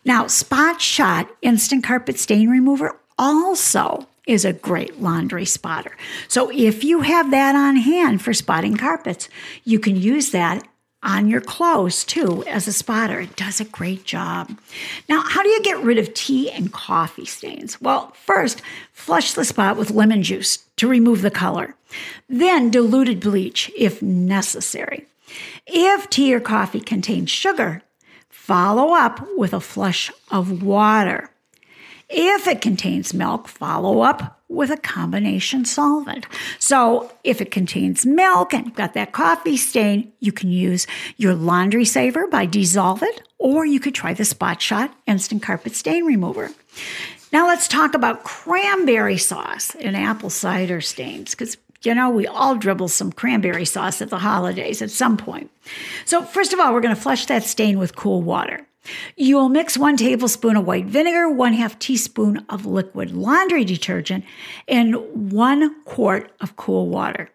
Now, 0.03 0.27
Spot 0.27 0.81
Shot 0.81 1.29
Instant 1.41 1.83
Carpet 1.83 2.19
Stain 2.19 2.49
Remover 2.49 2.97
also 3.17 4.07
is 4.25 4.43
a 4.43 4.53
great 4.53 5.01
laundry 5.01 5.45
spotter. 5.45 5.95
So 6.27 6.51
if 6.51 6.83
you 6.83 7.01
have 7.01 7.31
that 7.31 7.55
on 7.55 7.77
hand 7.77 8.21
for 8.21 8.33
spotting 8.33 8.75
carpets, 8.77 9.29
you 9.63 9.79
can 9.79 9.95
use 9.95 10.31
that 10.31 10.67
on 11.03 11.29
your 11.29 11.41
clothes 11.41 12.03
too 12.03 12.43
as 12.45 12.67
a 12.67 12.73
spotter. 12.73 13.21
It 13.21 13.35
does 13.35 13.61
a 13.61 13.65
great 13.65 14.03
job. 14.03 14.57
Now, 15.07 15.21
how 15.21 15.43
do 15.43 15.49
you 15.49 15.61
get 15.61 15.81
rid 15.83 15.97
of 15.97 16.13
tea 16.13 16.51
and 16.51 16.73
coffee 16.73 17.25
stains? 17.25 17.79
Well, 17.79 18.11
first, 18.25 18.61
flush 18.91 19.33
the 19.33 19.45
spot 19.45 19.77
with 19.77 19.91
lemon 19.91 20.23
juice 20.23 20.57
to 20.77 20.87
remove 20.87 21.21
the 21.21 21.31
color. 21.31 21.75
Then, 22.27 22.69
diluted 22.69 23.19
bleach 23.19 23.71
if 23.77 24.01
necessary. 24.01 25.05
If 25.65 26.09
tea 26.09 26.33
or 26.33 26.39
coffee 26.39 26.79
contains 26.79 27.29
sugar, 27.29 27.81
follow 28.29 28.93
up 28.93 29.27
with 29.35 29.53
a 29.53 29.59
flush 29.59 30.11
of 30.31 30.63
water. 30.63 31.29
If 32.09 32.47
it 32.47 32.61
contains 32.61 33.13
milk, 33.13 33.47
follow 33.49 33.99
up 34.01 34.41
with 34.47 34.71
a 34.71 34.77
combination 34.77 35.65
solvent. 35.65 36.25
So 36.57 37.11
if 37.25 37.41
it 37.41 37.51
contains 37.51 38.05
milk 38.05 38.53
and 38.53 38.65
you've 38.65 38.75
got 38.75 38.93
that 38.93 39.11
coffee 39.11 39.57
stain, 39.57 40.13
you 40.21 40.31
can 40.31 40.49
use 40.49 40.87
your 41.17 41.35
laundry 41.35 41.83
saver 41.83 42.27
by 42.27 42.45
Dissolve 42.45 43.03
It, 43.03 43.27
or 43.39 43.65
you 43.65 43.81
could 43.81 43.93
try 43.93 44.13
the 44.13 44.23
Spot 44.23 44.61
Shot 44.61 44.93
Instant 45.05 45.43
Carpet 45.43 45.75
Stain 45.75 46.05
Remover. 46.05 46.51
Now 47.33 47.45
let's 47.47 47.67
talk 47.67 47.93
about 47.93 48.23
cranberry 48.23 49.17
sauce 49.17 49.75
and 49.75 49.97
apple 49.97 50.29
cider 50.29 50.79
stains, 50.79 51.31
because 51.31 51.57
you 51.83 51.93
know, 51.93 52.09
we 52.09 52.27
all 52.27 52.55
dribble 52.55 52.87
some 52.89 53.11
cranberry 53.11 53.65
sauce 53.65 54.01
at 54.01 54.09
the 54.09 54.19
holidays 54.19 54.81
at 54.81 54.91
some 54.91 55.17
point. 55.17 55.51
So, 56.05 56.23
first 56.23 56.53
of 56.53 56.59
all, 56.59 56.73
we're 56.73 56.81
going 56.81 56.95
to 56.95 57.01
flush 57.01 57.25
that 57.27 57.43
stain 57.43 57.79
with 57.79 57.95
cool 57.95 58.21
water. 58.21 58.65
You'll 59.15 59.49
mix 59.49 59.77
one 59.77 59.97
tablespoon 59.97 60.55
of 60.55 60.65
white 60.65 60.85
vinegar, 60.85 61.29
one 61.29 61.53
half 61.53 61.77
teaspoon 61.77 62.45
of 62.49 62.65
liquid 62.65 63.11
laundry 63.11 63.65
detergent, 63.65 64.25
and 64.67 65.31
one 65.31 65.81
quart 65.83 66.31
of 66.39 66.55
cool 66.55 66.87
water. 66.87 67.29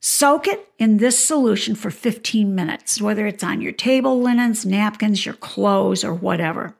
Soak 0.00 0.46
it 0.46 0.68
in 0.78 0.98
this 0.98 1.24
solution 1.24 1.74
for 1.74 1.90
15 1.90 2.54
minutes, 2.54 3.00
whether 3.00 3.26
it's 3.26 3.42
on 3.42 3.60
your 3.60 3.72
table 3.72 4.20
linens, 4.20 4.64
napkins, 4.64 5.26
your 5.26 5.34
clothes, 5.34 6.04
or 6.04 6.14
whatever. 6.14 6.74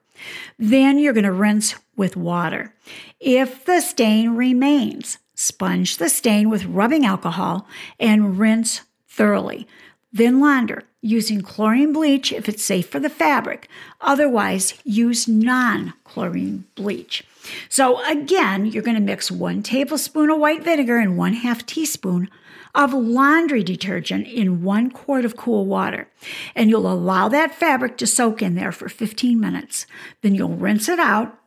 Then 0.59 0.99
you're 0.99 1.13
going 1.13 1.25
to 1.25 1.33
rinse 1.33 1.75
with 1.97 2.17
water. 2.17 2.73
If 3.21 3.65
the 3.65 3.81
stain 3.81 4.37
remains, 4.37 5.19
sponge 5.37 5.99
the 5.99 6.09
stain 6.09 6.51
with 6.51 6.65
rubbing 6.65 7.07
alcohol 7.07 7.69
and 8.01 8.41
rinse 8.41 8.81
thoroughly. 9.07 9.69
Then 10.13 10.41
launder 10.41 10.83
using 11.03 11.43
chlorine 11.43 11.93
bleach 11.93 12.33
if 12.33 12.49
it's 12.49 12.65
safe 12.65 12.89
for 12.89 12.99
the 12.99 13.11
fabric. 13.11 13.69
Otherwise, 14.01 14.75
use 14.83 15.29
non 15.29 15.93
chlorine 16.05 16.65
bleach. 16.75 17.23
So, 17.69 18.05
again, 18.05 18.67
you're 18.67 18.83
going 18.83 18.97
to 18.97 19.03
mix 19.03 19.31
one 19.31 19.63
tablespoon 19.63 20.31
of 20.31 20.39
white 20.39 20.65
vinegar 20.65 20.99
and 20.99 21.17
one 21.17 21.35
half 21.35 21.65
teaspoon 21.65 22.29
of 22.75 22.93
laundry 22.93 23.63
detergent 23.63 24.27
in 24.27 24.63
one 24.63 24.91
quart 24.91 25.25
of 25.25 25.37
cool 25.37 25.65
water. 25.67 26.09
And 26.55 26.69
you'll 26.69 26.91
allow 26.91 27.29
that 27.29 27.55
fabric 27.55 27.97
to 27.99 28.07
soak 28.07 28.43
in 28.43 28.55
there 28.55 28.73
for 28.73 28.89
15 28.89 29.39
minutes. 29.39 29.87
Then 30.23 30.35
you'll 30.35 30.57
rinse 30.57 30.89
it 30.89 30.99
out. 30.99 31.39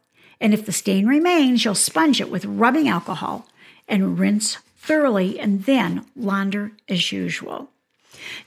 And 0.41 0.53
if 0.53 0.65
the 0.65 0.71
stain 0.71 1.05
remains, 1.05 1.65
you'll 1.65 1.75
sponge 1.75 2.21
it 2.21 2.31
with 2.31 2.45
rubbing 2.45 2.87
alcohol 2.87 3.45
and 3.89 4.19
rinse 4.19 4.57
thoroughly 4.77 5.39
and 5.39 5.65
then 5.65 6.05
launder 6.15 6.71
as 6.87 7.11
usual. 7.11 7.69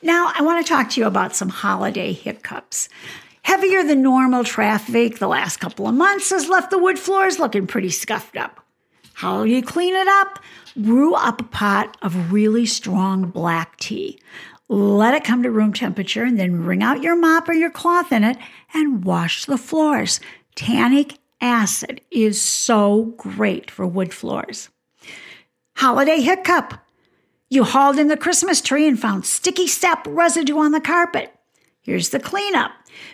Now, 0.03 0.33
I 0.35 0.43
want 0.43 0.65
to 0.65 0.73
talk 0.73 0.91
to 0.91 1.01
you 1.01 1.07
about 1.07 1.37
some 1.37 1.49
holiday 1.49 2.13
hiccups. 2.13 2.89
Heavier 3.43 3.83
than 3.83 4.03
normal 4.03 4.45
traffic 4.45 5.19
the 5.19 5.29
last 5.29 5.59
couple 5.59 5.89
of 5.89 5.95
months 5.95 6.31
has 6.31 6.49
left 6.49 6.71
the 6.71 6.79
wood 6.79 6.99
floors 6.99 7.39
looking 7.39 7.67
pretty 7.67 7.91
scuffed 7.91 8.37
up. 8.37 8.65
How 9.15 9.45
do 9.45 9.51
you 9.51 9.63
clean 9.63 9.95
it 9.95 10.09
up? 10.09 10.39
Brew 10.77 11.15
up 11.15 11.41
a 11.41 11.45
pot 11.45 11.97
of 12.03 12.33
really 12.33 12.67
strong 12.67 13.31
black 13.31 13.77
tea. 13.79 14.19
Let 14.69 15.15
it 15.15 15.25
come 15.25 15.43
to 15.43 15.51
room 15.51 15.73
temperature 15.73 16.25
and 16.25 16.39
then 16.39 16.65
wring 16.65 16.83
out 16.83 17.03
your 17.03 17.17
mop 17.17 17.49
or 17.49 17.53
your 17.53 17.71
cloth 17.71 18.11
in 18.11 18.25
it 18.25 18.39
and 18.73 19.05
wash 19.05 19.45
the 19.45 19.59
floors. 19.59 20.19
Tannic 20.57 21.19
acid 21.41 22.01
is 22.11 22.41
so 22.41 23.15
great 23.17 23.71
for 23.71 23.87
wood 23.87 24.15
floors. 24.15 24.71
Holiday 25.77 26.21
hiccup. 26.21 26.75
You 27.51 27.65
hauled 27.65 27.99
in 27.99 28.09
the 28.09 28.17
Christmas 28.17 28.61
tree 28.61 28.89
and 28.89 28.99
found 28.99 29.27
sticky 29.27 29.67
sap 29.67 30.07
residue 30.09 30.59
on 30.59 30.73
the 30.73 30.81
carpet. 30.81 31.35
Here's 31.83 32.11
the 32.11 32.21
cleanup. 32.21 32.71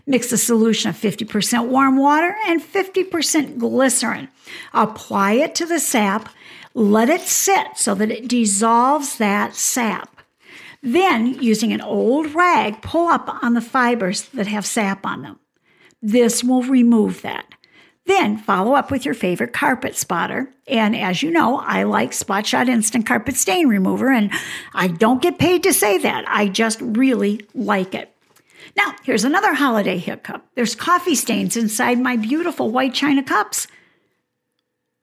Mix 0.07 0.31
a 0.33 0.39
solution 0.39 0.91
of 0.91 0.97
50% 0.97 1.69
warm 1.69 1.97
water 1.97 2.37
and 2.47 2.63
50% 2.63 3.59
glycerin. 3.59 4.29
Apply 4.75 5.33
it 5.33 5.55
to 5.57 5.67
the 5.67 5.81
sap. 5.81 6.29
Let 6.75 7.09
it 7.09 7.23
sit 7.23 7.77
so 7.77 7.95
that 7.95 8.11
it 8.11 8.29
dissolves 8.29 9.19
that 9.19 9.55
sap. 9.55 10.23
Then, 10.83 11.43
using 11.43 11.73
an 11.73 11.81
old 11.81 12.35
rag, 12.35 12.83
pull 12.83 13.09
up 13.09 13.29
on 13.43 13.55
the 13.55 13.61
fibers 13.61 14.29
that 14.29 14.47
have 14.47 14.67
sap 14.67 15.05
on 15.05 15.23
them. 15.23 15.41
This 16.01 16.45
will 16.45 16.63
remove 16.63 17.23
that. 17.23 17.47
Then 18.09 18.39
follow 18.39 18.73
up 18.73 18.91
with 18.91 19.05
your 19.05 19.13
favorite 19.13 19.53
carpet 19.53 19.95
spotter. 19.95 20.49
And 20.67 20.97
as 20.97 21.23
you 21.23 21.31
know, 21.31 21.59
I 21.59 21.83
like 21.83 22.15
Spot 22.15 22.47
Shot 22.47 22.67
Instant 22.67 23.05
Carpet 23.05 23.37
Stain 23.37 23.69
Remover, 23.69 24.11
and 24.11 24.33
I 24.73 24.89
don't 24.89 25.21
get 25.21 25.39
paid 25.39 25.63
to 25.65 25.75
say 25.75 25.99
that. 25.99 26.25
I 26.27 26.49
just 26.49 26.81
really 26.81 27.47
like 27.55 27.95
it. 27.95 28.11
Now, 28.75 28.95
here's 29.03 29.25
another 29.25 29.53
holiday 29.53 29.99
hiccup. 29.99 30.43
There's 30.55 30.75
coffee 30.75 31.15
stains 31.15 31.55
inside 31.55 32.01
my 32.01 32.17
beautiful 32.17 32.71
white 32.71 32.95
china 32.95 33.23
cups. 33.23 33.67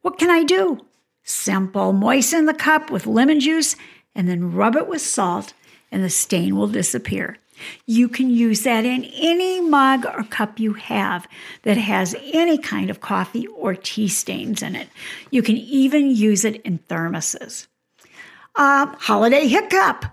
What 0.02 0.18
can 0.18 0.32
I 0.32 0.42
do? 0.42 0.84
Simple. 1.22 1.94
Moisten 1.94 2.48
the 2.48 2.56
cup 2.56 2.90
with 2.90 3.06
lemon 3.06 3.40
juice 3.40 3.76
and 4.16 4.28
then 4.28 4.52
rub 4.52 4.76
it 4.76 4.88
with 4.88 5.02
salt, 5.02 5.54
and 5.92 6.04
the 6.04 6.10
stain 6.10 6.56
will 6.56 6.68
disappear. 6.68 7.38
You 7.86 8.10
can 8.10 8.30
use 8.30 8.64
that 8.64 8.86
in 8.86 9.06
any 9.06 9.62
mug 9.62 10.06
or 10.06 10.24
cup 10.24 10.60
you 10.60 10.74
have 10.74 11.28
that 11.64 11.78
has 11.78 12.16
any 12.34 12.58
kind 12.58 12.90
of 12.90 13.02
coffee 13.02 13.48
or 13.48 13.76
tea 13.76 14.08
stains 14.08 14.62
in 14.62 14.76
it. 14.76 14.90
You 15.32 15.42
can 15.42 15.58
even 15.58 16.16
use 16.16 16.46
it 16.46 16.62
in 16.62 16.80
thermoses. 16.90 17.68
Uh, 18.56 18.88
holiday 18.98 19.48
hiccup. 19.48 20.06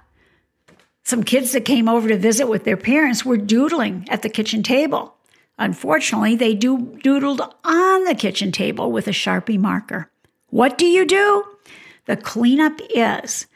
Some 1.04 1.24
kids 1.24 1.52
that 1.52 1.64
came 1.64 1.88
over 1.88 2.08
to 2.08 2.16
visit 2.16 2.48
with 2.48 2.64
their 2.64 2.76
parents 2.76 3.24
were 3.24 3.36
doodling 3.36 4.06
at 4.08 4.22
the 4.22 4.28
kitchen 4.28 4.62
table. 4.62 5.14
Unfortunately, 5.58 6.36
they 6.36 6.54
do- 6.54 6.98
doodled 7.04 7.52
on 7.64 8.04
the 8.04 8.14
kitchen 8.14 8.52
table 8.52 8.90
with 8.90 9.06
a 9.06 9.12
Sharpie 9.12 9.58
marker. 9.58 10.10
What 10.48 10.78
do 10.78 10.86
you 10.86 11.04
do? 11.04 11.44
The 12.06 12.16
cleanup 12.16 12.80
is 12.90 13.46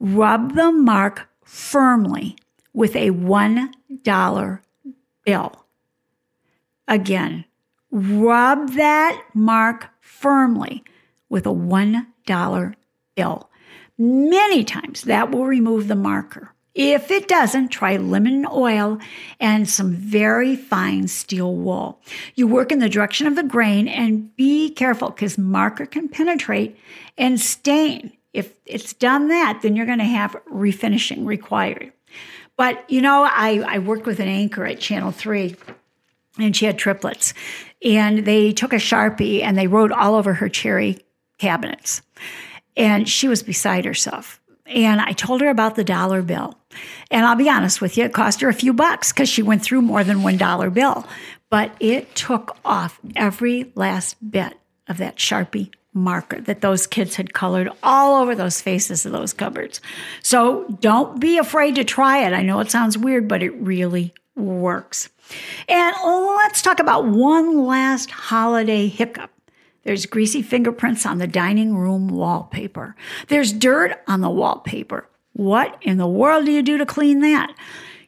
rub 0.00 0.54
the 0.54 0.72
mark 0.72 1.28
firmly 1.44 2.36
with 2.72 2.96
a 2.96 3.10
$1 3.10 4.60
bill. 5.24 5.66
Again, 6.88 7.44
rub 7.90 8.70
that 8.72 9.22
mark 9.34 9.88
firmly 10.00 10.82
with 11.28 11.46
a 11.46 11.50
$1 11.50 12.74
bill. 13.14 13.50
Many 13.98 14.64
times 14.64 15.02
that 15.02 15.30
will 15.30 15.46
remove 15.46 15.88
the 15.88 15.94
marker. 15.94 16.52
If 16.74 17.10
it 17.10 17.28
doesn't, 17.28 17.68
try 17.68 17.98
lemon 17.98 18.46
oil 18.50 18.98
and 19.38 19.68
some 19.68 19.92
very 19.92 20.56
fine 20.56 21.06
steel 21.06 21.54
wool. 21.54 22.00
You 22.34 22.46
work 22.46 22.72
in 22.72 22.78
the 22.78 22.88
direction 22.88 23.26
of 23.26 23.36
the 23.36 23.42
grain 23.42 23.88
and 23.88 24.34
be 24.36 24.70
careful 24.70 25.10
because 25.10 25.36
marker 25.36 25.84
can 25.84 26.08
penetrate 26.08 26.78
and 27.18 27.38
stain. 27.38 28.12
If 28.32 28.54
it's 28.64 28.94
done 28.94 29.28
that, 29.28 29.60
then 29.62 29.76
you're 29.76 29.84
going 29.84 29.98
to 29.98 30.04
have 30.04 30.34
refinishing 30.50 31.26
required. 31.26 31.92
But 32.56 32.88
you 32.90 33.00
know, 33.00 33.24
I, 33.24 33.62
I 33.66 33.78
worked 33.78 34.06
with 34.06 34.20
an 34.20 34.28
anchor 34.28 34.64
at 34.64 34.78
Channel 34.80 35.10
3 35.10 35.56
and 36.38 36.56
she 36.56 36.66
had 36.66 36.78
triplets. 36.78 37.34
And 37.84 38.24
they 38.24 38.52
took 38.52 38.72
a 38.72 38.76
Sharpie 38.76 39.42
and 39.42 39.56
they 39.56 39.66
wrote 39.66 39.92
all 39.92 40.14
over 40.14 40.34
her 40.34 40.48
cherry 40.48 40.98
cabinets. 41.38 42.02
And 42.76 43.08
she 43.08 43.28
was 43.28 43.42
beside 43.42 43.84
herself. 43.84 44.40
And 44.66 45.00
I 45.00 45.12
told 45.12 45.40
her 45.40 45.50
about 45.50 45.74
the 45.74 45.84
dollar 45.84 46.22
bill. 46.22 46.58
And 47.10 47.26
I'll 47.26 47.36
be 47.36 47.50
honest 47.50 47.80
with 47.80 47.98
you, 47.98 48.04
it 48.04 48.14
cost 48.14 48.40
her 48.40 48.48
a 48.48 48.54
few 48.54 48.72
bucks 48.72 49.12
because 49.12 49.28
she 49.28 49.42
went 49.42 49.62
through 49.62 49.82
more 49.82 50.04
than 50.04 50.22
one 50.22 50.38
dollar 50.38 50.70
bill. 50.70 51.06
But 51.50 51.72
it 51.80 52.14
took 52.14 52.56
off 52.64 52.98
every 53.14 53.72
last 53.74 54.16
bit 54.30 54.58
of 54.88 54.96
that 54.98 55.16
Sharpie 55.16 55.70
marker 55.94 56.40
that 56.40 56.60
those 56.60 56.86
kids 56.86 57.16
had 57.16 57.34
colored 57.34 57.68
all 57.82 58.20
over 58.20 58.34
those 58.34 58.60
faces 58.60 59.04
of 59.04 59.12
those 59.12 59.32
cupboards. 59.32 59.80
So 60.22 60.64
don't 60.80 61.20
be 61.20 61.38
afraid 61.38 61.74
to 61.76 61.84
try 61.84 62.26
it. 62.26 62.32
I 62.32 62.42
know 62.42 62.60
it 62.60 62.70
sounds 62.70 62.96
weird, 62.96 63.28
but 63.28 63.42
it 63.42 63.54
really 63.54 64.14
works. 64.36 65.10
And 65.68 65.94
let's 66.04 66.62
talk 66.62 66.80
about 66.80 67.06
one 67.06 67.64
last 67.64 68.10
holiday 68.10 68.88
hiccup. 68.88 69.30
There's 69.84 70.06
greasy 70.06 70.42
fingerprints 70.42 71.04
on 71.06 71.18
the 71.18 71.26
dining 71.26 71.76
room 71.76 72.08
wallpaper. 72.08 72.94
There's 73.28 73.52
dirt 73.52 74.00
on 74.06 74.20
the 74.20 74.30
wallpaper. 74.30 75.08
What 75.32 75.76
in 75.82 75.96
the 75.96 76.06
world 76.06 76.46
do 76.46 76.52
you 76.52 76.62
do 76.62 76.78
to 76.78 76.86
clean 76.86 77.20
that? 77.20 77.54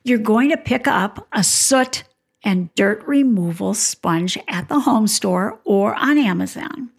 You're 0.05 0.19
going 0.19 0.51
to 0.51 0.57
pick 0.57 0.87
up 0.87 1.27
a 1.33 1.43
soot 1.43 2.05
and 2.45 2.73
dirt 2.75 3.03
removal 3.07 3.75
sponge 3.75 4.39
at 4.47 4.69
the 4.69 4.81
home 4.81 5.09
store 5.09 5.59
or 5.65 5.95
on 5.95 6.19
Amazon. 6.19 6.91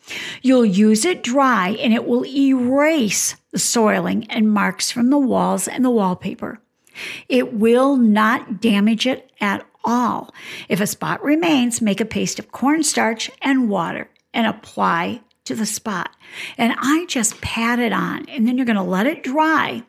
You'll 0.41 0.65
use 0.65 1.05
it 1.05 1.23
dry 1.23 1.69
and 1.79 1.93
it 1.93 2.05
will 2.05 2.25
erase 2.25 3.35
the 3.51 3.59
soiling 3.59 4.25
and 4.29 4.51
marks 4.51 4.91
from 4.91 5.11
the 5.11 5.19
walls 5.19 5.67
and 5.67 5.85
the 5.85 5.91
wallpaper. 5.91 6.59
It 7.29 7.53
will 7.53 7.95
not 7.95 8.59
damage 8.59 9.05
it 9.05 9.31
at 9.39 9.65
all. 9.83 10.33
If 10.67 10.81
a 10.81 10.87
spot 10.87 11.23
remains, 11.23 11.81
make 11.81 12.01
a 12.01 12.05
paste 12.05 12.39
of 12.39 12.51
cornstarch 12.51 13.29
and 13.41 13.69
water 13.69 14.09
and 14.33 14.47
apply 14.47 15.21
to 15.45 15.55
the 15.55 15.65
spot. 15.65 16.09
And 16.57 16.73
I 16.77 17.05
just 17.07 17.39
pat 17.41 17.79
it 17.79 17.93
on, 17.93 18.27
and 18.29 18.47
then 18.47 18.57
you're 18.57 18.65
going 18.65 18.75
to 18.75 18.81
let 18.81 19.07
it 19.07 19.23
dry, 19.23 19.83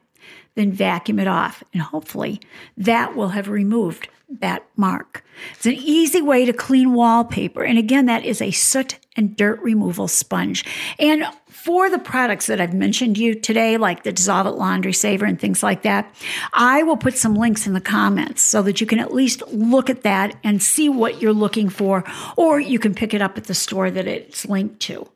then 0.55 0.73
vacuum 0.73 1.19
it 1.19 1.27
off. 1.27 1.63
And 1.73 1.83
hopefully 1.83 2.41
that 2.77 3.17
will 3.17 3.31
have 3.31 3.49
removed 3.49 4.09
that 4.29 4.67
mark. 4.77 5.25
It's 5.55 5.67
an 5.67 5.75
easy 5.75 6.21
way 6.21 6.45
to 6.45 6.53
clean 6.53 6.95
wallpaper. 6.95 7.63
And 7.63 7.79
again, 7.79 8.07
that 8.07 8.25
is 8.25 8.43
a 8.43 8.51
soot 8.51 8.99
and 9.17 9.37
dirt 9.37 9.61
removal 9.61 10.09
sponge. 10.09 10.65
And 10.99 11.25
for 11.49 11.89
the 11.89 11.99
products 11.99 12.47
that 12.47 12.61
I've 12.61 12.75
mentioned 12.75 13.19
you 13.19 13.35
today, 13.35 13.77
like 13.77 14.03
the 14.03 14.13
Dissolve 14.13 14.47
It 14.47 14.51
Laundry 14.51 14.93
Saver 14.93 15.25
and 15.25 15.41
things 15.41 15.63
like 15.63 15.83
that, 15.83 16.13
I 16.53 16.83
will 16.83 16.97
put 16.97 17.17
some 17.17 17.35
links 17.35 17.67
in 17.67 17.73
the 17.73 17.81
comments 17.81 18.43
so 18.43 18.63
that 18.63 18.81
you 18.81 18.87
can 18.87 18.99
at 18.99 19.15
least 19.15 19.43
look 19.49 19.89
at 19.89 20.03
that 20.03 20.37
and 20.45 20.63
see 20.63 20.89
what 20.89 21.23
you're 21.23 21.33
looking 21.33 21.69
for, 21.69 22.05
or 22.37 22.61
you 22.61 22.79
can 22.79 22.95
pick 22.95 23.15
it 23.15 23.23
up 23.23 23.39
at 23.39 23.45
the 23.45 23.55
store 23.55 23.91
that 23.91 24.07
it's 24.07 24.47
linked 24.47 24.81
to. 24.81 25.09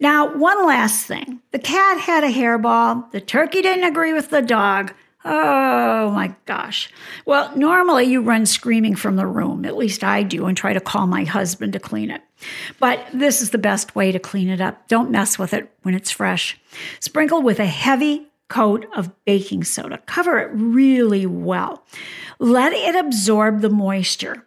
Now, 0.00 0.34
one 0.36 0.66
last 0.66 1.06
thing. 1.06 1.40
The 1.52 1.60
cat 1.60 2.00
had 2.00 2.24
a 2.24 2.32
hairball. 2.32 3.10
The 3.12 3.20
turkey 3.20 3.62
didn't 3.62 3.84
agree 3.84 4.12
with 4.12 4.30
the 4.30 4.42
dog. 4.42 4.92
Oh 5.24 6.10
my 6.10 6.34
gosh. 6.46 6.90
Well, 7.26 7.56
normally 7.56 8.06
you 8.06 8.22
run 8.22 8.44
screaming 8.44 8.96
from 8.96 9.16
the 9.16 9.26
room, 9.26 9.64
at 9.64 9.76
least 9.76 10.02
I 10.02 10.22
do, 10.24 10.46
and 10.46 10.56
try 10.56 10.72
to 10.72 10.80
call 10.80 11.06
my 11.06 11.24
husband 11.24 11.74
to 11.74 11.78
clean 11.78 12.10
it. 12.10 12.22
But 12.80 13.06
this 13.14 13.40
is 13.40 13.50
the 13.50 13.58
best 13.58 13.94
way 13.94 14.10
to 14.10 14.18
clean 14.18 14.48
it 14.48 14.60
up. 14.60 14.88
Don't 14.88 15.10
mess 15.10 15.38
with 15.38 15.54
it 15.54 15.70
when 15.82 15.94
it's 15.94 16.10
fresh. 16.10 16.58
Sprinkle 16.98 17.42
with 17.42 17.60
a 17.60 17.66
heavy 17.66 18.26
coat 18.48 18.86
of 18.94 19.12
baking 19.24 19.64
soda. 19.64 19.98
Cover 20.06 20.38
it 20.38 20.50
really 20.52 21.24
well. 21.24 21.84
Let 22.38 22.72
it 22.72 22.96
absorb 22.96 23.60
the 23.60 23.70
moisture. 23.70 24.44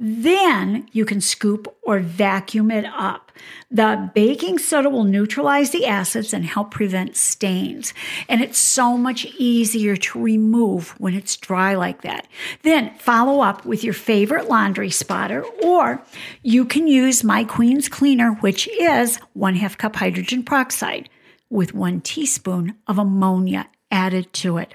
Then 0.00 0.88
you 0.92 1.04
can 1.04 1.20
scoop 1.20 1.74
or 1.82 2.00
vacuum 2.00 2.70
it 2.70 2.84
up. 2.84 3.30
The 3.70 4.10
baking 4.14 4.58
soda 4.58 4.90
will 4.90 5.04
neutralize 5.04 5.70
the 5.70 5.86
acids 5.86 6.32
and 6.32 6.44
help 6.44 6.70
prevent 6.70 7.16
stains. 7.16 7.94
And 8.28 8.40
it's 8.40 8.58
so 8.58 8.96
much 8.96 9.24
easier 9.38 9.96
to 9.96 10.20
remove 10.20 10.90
when 11.00 11.14
it's 11.14 11.36
dry 11.36 11.74
like 11.74 12.02
that. 12.02 12.26
Then 12.62 12.94
follow 12.98 13.40
up 13.40 13.64
with 13.64 13.84
your 13.84 13.94
favorite 13.94 14.48
laundry 14.48 14.90
spotter, 14.90 15.44
or 15.62 16.02
you 16.42 16.64
can 16.64 16.86
use 16.86 17.24
My 17.24 17.44
Queen's 17.44 17.88
Cleaner, 17.88 18.32
which 18.34 18.68
is 18.80 19.16
one 19.32 19.54
half 19.54 19.78
cup 19.78 19.96
hydrogen 19.96 20.42
peroxide 20.42 21.08
with 21.50 21.74
one 21.74 22.00
teaspoon 22.00 22.76
of 22.86 22.98
ammonia 22.98 23.68
added 23.90 24.32
to 24.32 24.58
it. 24.58 24.74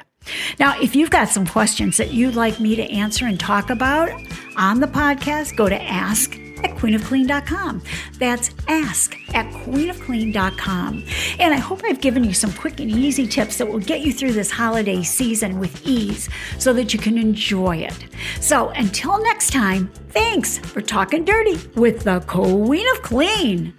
Now, 0.60 0.80
if 0.80 0.96
you've 0.96 1.10
got 1.10 1.30
some 1.30 1.46
questions 1.46 1.98
that 1.98 2.12
you'd 2.12 2.36
like 2.36 2.60
me 2.60 2.76
to 2.76 2.84
answer 2.92 3.26
and 3.26 3.40
talk 3.40 3.70
about 3.70 4.10
on 4.58 4.80
the 4.80 4.88
podcast, 4.88 5.56
go 5.56 5.70
to 5.70 5.82
ask 5.82 6.38
at 6.64 6.72
queenofclean.com. 6.72 7.82
That's 8.18 8.52
ask 8.68 9.16
at 9.34 9.46
queenofclean.com. 9.54 11.06
And 11.40 11.54
I 11.54 11.58
hope 11.58 11.82
I've 11.86 12.02
given 12.02 12.24
you 12.24 12.34
some 12.34 12.52
quick 12.54 12.80
and 12.80 12.92
easy 12.92 13.28
tips 13.28 13.58
that 13.58 13.68
will 13.68 13.80
get 13.80 14.02
you 14.02 14.12
through 14.12 14.34
this 14.34 14.52
holiday 14.52 15.02
season 15.04 15.60
with 15.60 15.86
ease 15.86 16.30
so 16.58 16.74
that 16.74 16.94
you 16.94 17.00
can 17.00 17.18
enjoy 17.18 17.78
it. 17.78 18.06
So 18.42 18.70
until 18.70 19.22
next 19.24 19.52
time, 19.54 19.92
thanks 20.10 20.58
for 20.58 20.82
talking 20.82 21.24
dirty 21.26 21.58
with 21.76 22.04
the 22.04 22.20
Queen 22.22 22.86
of 22.92 23.02
Clean. 23.02 23.74